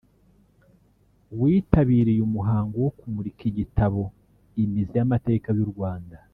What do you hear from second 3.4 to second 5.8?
igitabo “Imizi y’amateka y’u